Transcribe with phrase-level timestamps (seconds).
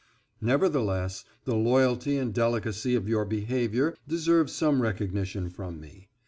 [0.41, 6.09] "Nevertheless, the loyalty and delicacy of your behavior deserve some recognition from me.